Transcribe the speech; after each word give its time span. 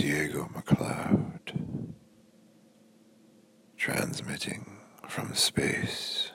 Diego 0.00 0.48
McLeod, 0.54 1.92
transmitting 3.76 4.78
from 5.06 5.34
space. 5.34 6.30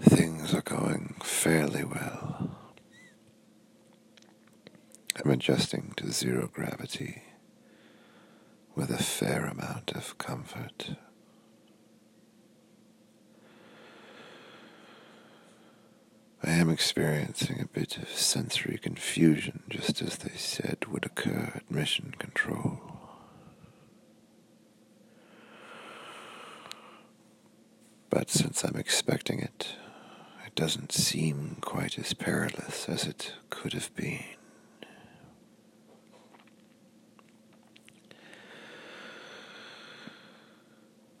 Things 0.00 0.54
are 0.54 0.62
going 0.62 1.14
fairly 1.22 1.84
well. 1.84 2.56
I'm 5.22 5.30
adjusting 5.30 5.92
to 5.98 6.10
zero 6.10 6.48
gravity 6.50 7.22
with 8.74 8.90
a 8.90 8.96
fair 9.02 9.44
amount 9.44 9.92
of 9.94 10.16
comfort. 10.16 10.92
I 16.44 16.50
am 16.50 16.70
experiencing 16.70 17.60
a 17.60 17.66
bit 17.66 17.98
of 17.98 18.08
sensory 18.08 18.76
confusion, 18.76 19.62
just 19.68 20.02
as 20.02 20.16
they 20.18 20.36
said 20.36 20.86
would 20.90 21.06
occur 21.06 21.52
at 21.54 21.70
mission 21.70 22.14
control. 22.18 22.80
But 28.10 28.28
since 28.28 28.64
I'm 28.64 28.74
expecting 28.74 29.38
it, 29.38 29.76
it 30.44 30.56
doesn't 30.56 30.90
seem 30.90 31.58
quite 31.60 31.96
as 31.96 32.12
perilous 32.12 32.88
as 32.88 33.06
it 33.06 33.34
could 33.48 33.72
have 33.72 33.94
been. 33.94 34.24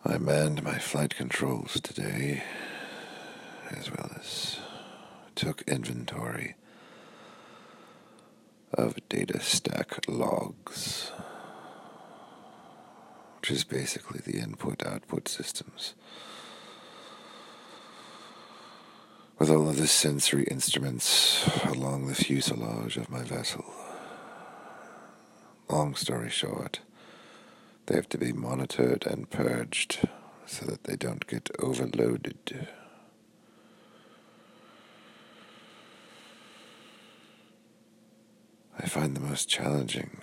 I 0.04 0.18
manned 0.18 0.64
my 0.64 0.78
flight 0.78 1.14
controls 1.14 1.80
today, 1.80 2.42
as 3.70 3.88
well 3.88 4.10
as 4.18 4.58
took 5.42 5.62
inventory 5.62 6.54
of 8.74 8.96
data 9.08 9.40
stack 9.40 9.98
logs, 10.06 11.10
which 13.40 13.50
is 13.50 13.64
basically 13.64 14.20
the 14.20 14.38
input 14.38 14.86
output 14.86 15.26
systems. 15.26 15.94
With 19.40 19.50
all 19.50 19.68
of 19.68 19.78
the 19.78 19.88
sensory 19.88 20.44
instruments 20.44 21.44
along 21.64 22.06
the 22.06 22.14
fuselage 22.14 22.96
of 22.96 23.10
my 23.10 23.24
vessel. 23.24 23.64
Long 25.68 25.96
story 25.96 26.30
short, 26.30 26.78
they 27.86 27.96
have 27.96 28.08
to 28.10 28.18
be 28.18 28.32
monitored 28.32 29.08
and 29.08 29.28
purged 29.28 30.08
so 30.46 30.66
that 30.66 30.84
they 30.84 30.94
don't 30.94 31.26
get 31.26 31.50
overloaded. 31.58 32.68
I 38.78 38.81
find 38.92 39.16
the 39.16 39.20
most 39.20 39.48
challenging 39.48 40.20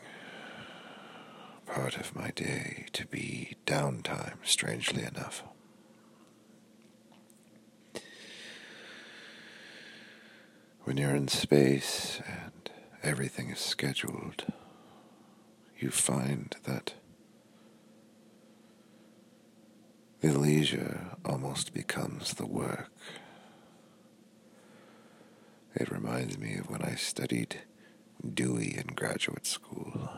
part 1.66 1.98
of 1.98 2.16
my 2.16 2.30
day 2.36 2.86
to 2.94 3.04
be 3.08 3.56
downtime, 3.66 4.36
strangely 4.44 5.02
enough. 5.02 5.42
When 10.84 10.98
you're 10.98 11.16
in 11.16 11.30
space 11.30 12.22
and 12.28 12.70
everything 13.02 13.50
is 13.50 13.58
scheduled, 13.58 14.46
you 15.80 15.90
find 15.90 16.56
that 16.66 16.94
the 20.22 20.38
leisure 20.38 21.18
almost 21.26 21.74
becomes 21.74 22.36
the 22.36 22.46
work. 22.46 22.92
It 25.74 25.90
reminds 25.90 26.38
me 26.38 26.58
of 26.58 26.70
when 26.70 26.84
I 26.84 26.94
studied 26.94 27.62
Dewey 28.34 28.76
in 28.78 28.88
graduate 28.96 29.46
school. 29.46 30.10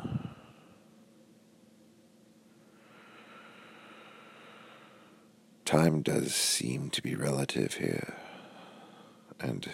Time 5.65 6.01
does 6.01 6.33
seem 6.35 6.89
to 6.89 7.01
be 7.01 7.15
relative 7.15 7.75
here, 7.75 8.15
and 9.39 9.69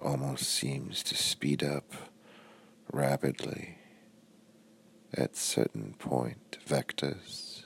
almost 0.00 0.44
seems 0.44 1.02
to 1.02 1.16
speed 1.16 1.64
up 1.64 1.92
rapidly 2.92 3.78
at 5.12 5.36
certain 5.36 5.94
point 5.98 6.58
vectors 6.66 7.62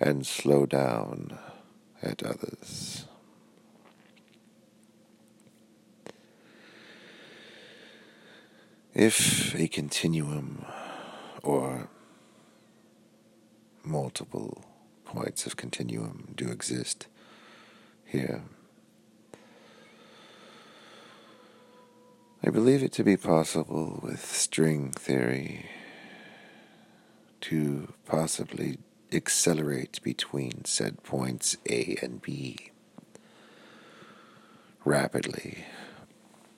and 0.00 0.26
slow 0.26 0.66
down 0.66 1.38
at 2.02 2.22
others. 2.22 3.06
If 8.94 9.56
a 9.56 9.66
continuum 9.66 10.64
or 11.42 11.88
multiple 13.82 14.64
points 15.04 15.46
of 15.46 15.56
continuum 15.56 16.32
do 16.36 16.48
exist 16.48 17.08
here, 18.04 18.42
I 22.46 22.50
believe 22.50 22.84
it 22.84 22.92
to 22.92 23.02
be 23.02 23.16
possible 23.16 23.98
with 24.00 24.24
string 24.24 24.92
theory 24.92 25.66
to 27.40 27.94
possibly 28.06 28.78
accelerate 29.12 29.98
between 30.04 30.64
said 30.66 31.02
points 31.02 31.56
A 31.68 31.96
and 32.00 32.22
B 32.22 32.70
rapidly 34.84 35.64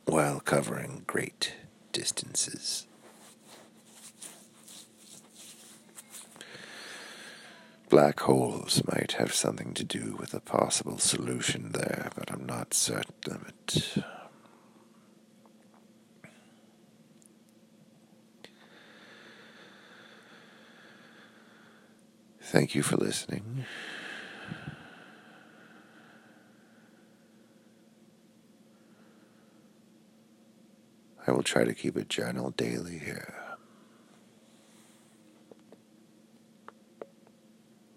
while 0.05 0.41
covering 0.41 1.05
great 1.07 1.55
distances. 1.97 2.87
Black 7.89 8.21
holes 8.21 8.83
might 8.87 9.13
have 9.13 9.33
something 9.33 9.73
to 9.73 9.83
do 9.83 10.15
with 10.21 10.35
a 10.35 10.41
possible 10.41 10.99
solution 10.99 11.73
there, 11.73 12.11
but 12.15 12.31
I'm 12.31 12.45
not 12.45 12.75
certain 12.75 13.33
of 13.33 13.49
it. 13.49 14.05
Thank 22.43 22.75
you 22.75 22.83
for 22.83 22.99
listening. 22.99 23.65
I 31.27 31.33
will 31.33 31.43
try 31.43 31.65
to 31.65 31.75
keep 31.75 31.97
a 31.97 32.05
journal 32.05 32.51
daily 32.51 32.99
here. 32.99 33.35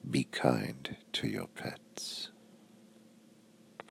Be 0.09 0.23
kind 0.23 0.95
to 1.13 1.27
your 1.27 1.47
pets. 1.47 2.29